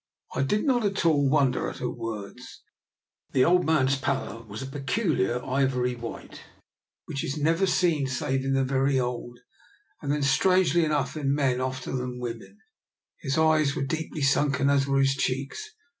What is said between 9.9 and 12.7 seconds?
and then strangely enough in men oftener than women.